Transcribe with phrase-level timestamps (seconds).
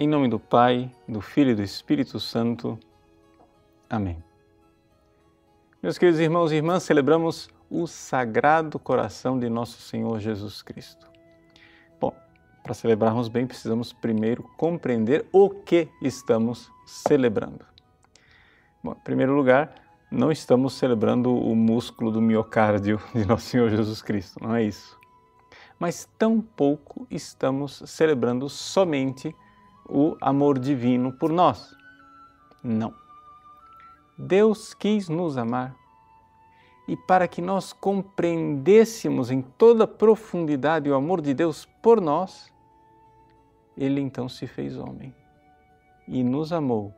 [0.00, 2.78] Em nome do Pai, do Filho e do Espírito Santo.
[3.90, 4.22] Amém.
[5.82, 11.10] Meus queridos irmãos e irmãs, celebramos o Sagrado Coração de Nosso Senhor Jesus Cristo.
[12.00, 12.14] Bom,
[12.62, 17.66] para celebrarmos bem, precisamos primeiro compreender o que estamos celebrando.
[18.80, 19.74] Bom, em primeiro lugar,
[20.12, 24.96] não estamos celebrando o músculo do miocárdio de Nosso Senhor Jesus Cristo, não é isso.
[25.76, 29.47] Mas tampouco estamos celebrando somente o
[30.20, 31.74] amor divino por nós.
[32.62, 32.94] Não.
[34.16, 35.74] Deus quis nos amar
[36.88, 42.52] e para que nós compreendêssemos em toda profundidade o amor de Deus por nós,
[43.76, 45.14] ele então se fez homem
[46.06, 46.94] e nos amou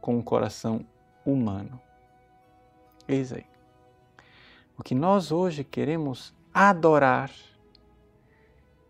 [0.00, 0.84] com um coração
[1.24, 1.78] humano.
[3.06, 3.44] Eis aí.
[4.78, 7.30] O que nós hoje queremos adorar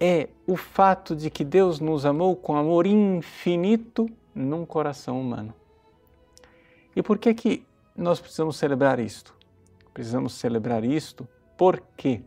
[0.01, 5.52] é o fato de que Deus nos amou com amor infinito num coração humano.
[6.97, 9.35] E por que que nós precisamos celebrar isto?
[9.93, 12.23] Precisamos celebrar isto porque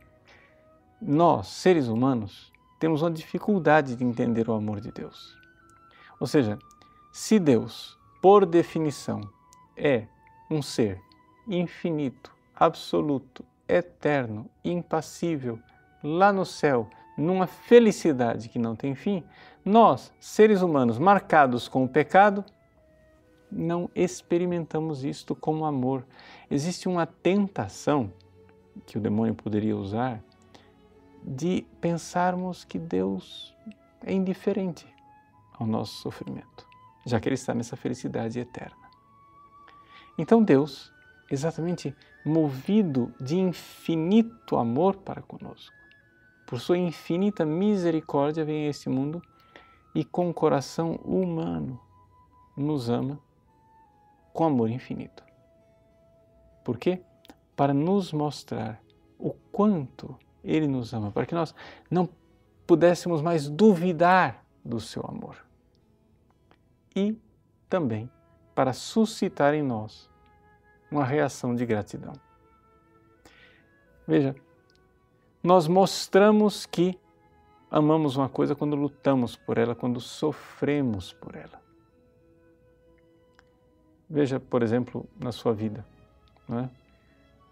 [1.01, 5.35] nós, seres humanos, temos uma dificuldade de entender o amor de Deus.
[6.19, 6.59] Ou seja,
[7.11, 9.21] se Deus, por definição,
[9.75, 10.05] é
[10.49, 11.01] um ser
[11.47, 15.59] infinito, absoluto, eterno, impassível,
[16.03, 19.23] lá no céu, numa felicidade que não tem fim,
[19.63, 22.43] nós, seres humanos marcados com o pecado,
[23.51, 26.05] não experimentamos isto como amor.
[26.49, 28.11] Existe uma tentação
[28.85, 30.21] que o demônio poderia usar
[31.23, 33.55] de pensarmos que Deus
[34.05, 34.85] é indiferente
[35.53, 36.67] ao nosso sofrimento,
[37.05, 38.75] já que Ele está nessa felicidade eterna.
[40.17, 40.91] Então Deus,
[41.31, 45.73] exatamente movido de infinito amor para conosco,
[46.45, 49.21] por sua infinita misericórdia, vem a este mundo
[49.95, 51.79] e com o coração humano
[52.55, 53.19] nos ama
[54.33, 55.23] com amor infinito.
[56.63, 57.01] Por quê?
[57.55, 58.81] Para nos mostrar
[59.19, 61.53] o quanto Ele nos ama, para que nós
[61.89, 62.09] não
[62.65, 65.37] pudéssemos mais duvidar do seu amor.
[66.95, 67.17] E
[67.69, 68.09] também
[68.55, 70.09] para suscitar em nós
[70.89, 72.13] uma reação de gratidão.
[74.07, 74.35] Veja,
[75.43, 76.97] nós mostramos que
[77.69, 81.61] amamos uma coisa quando lutamos por ela, quando sofremos por ela.
[84.09, 85.85] Veja, por exemplo, na sua vida.
[86.49, 86.69] É?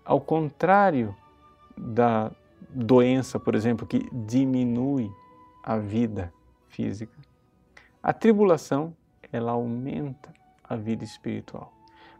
[0.05, 1.15] Ao contrário
[1.77, 2.31] da
[2.69, 5.11] doença, por exemplo, que diminui
[5.63, 6.33] a vida
[6.69, 7.17] física,
[8.01, 8.95] a tribulação
[9.31, 10.31] ela aumenta
[10.63, 11.73] a vida espiritual.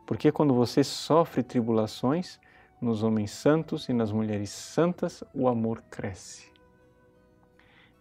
[0.06, 2.40] Porque quando você sofre tribulações,
[2.82, 6.52] nos homens santos e nas mulheres santas o amor cresce.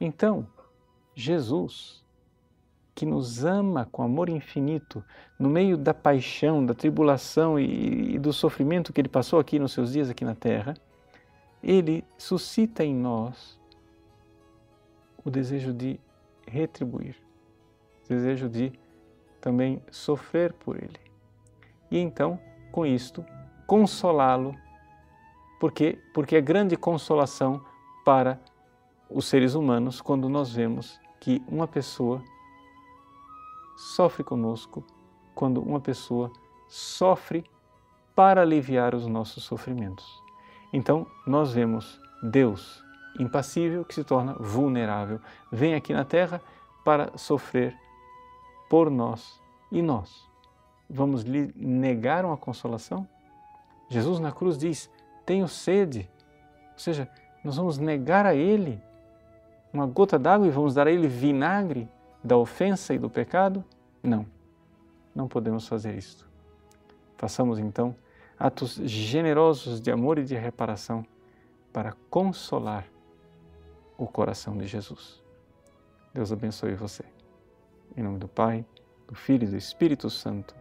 [0.01, 0.47] Então,
[1.15, 2.03] Jesus,
[2.95, 5.05] que nos ama com amor infinito,
[5.39, 9.93] no meio da paixão, da tribulação e, do sofrimento que ele passou aqui nos seus
[9.93, 10.75] dias aqui na terra,
[11.63, 13.61] ele suscita em nós
[15.23, 16.01] o desejo de
[16.47, 17.17] retribuir,
[18.07, 18.73] o desejo de
[19.41, 21.01] também sofrer por ele.
[21.91, 22.41] E então,
[22.73, 23.25] com isto,
[23.67, 24.55] consolá-lo
[25.60, 25.98] por quê?
[26.15, 27.62] Porque é grande consolação
[28.03, 28.41] para
[29.10, 32.22] os seres humanos quando nós vemos que uma pessoa
[33.76, 34.82] sofre conosco,
[35.34, 36.32] quando uma pessoa
[36.66, 37.44] sofre
[38.16, 40.06] para aliviar os nossos sofrimentos.
[40.72, 42.82] Então, nós vemos Deus
[43.19, 45.21] impassível que se torna vulnerável,
[45.53, 46.41] vem aqui na terra
[46.84, 47.77] para sofrer
[48.71, 49.38] por nós.
[49.71, 50.27] E nós
[50.88, 53.06] vamos lhe negar uma consolação?
[53.91, 54.88] Jesus na cruz diz:
[55.31, 56.11] tenho sede.
[56.73, 57.09] Ou seja,
[57.45, 58.83] nós vamos negar a Ele
[59.73, 61.89] uma gota d'água e vamos dar a Ele vinagre
[62.23, 63.65] da ofensa e do pecado?
[64.03, 64.27] Não,
[65.15, 66.29] não podemos fazer isto.
[67.17, 67.95] Façamos então
[68.37, 71.07] atos generosos de amor e de reparação
[71.73, 72.85] para consolar
[73.97, 75.22] o coração de Jesus.
[76.13, 77.04] Deus abençoe você.
[77.97, 78.66] Em nome do Pai,
[79.07, 80.57] do Filho e do Espírito Santo.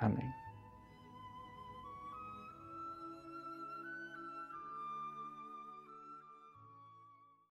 [0.00, 0.41] Amém.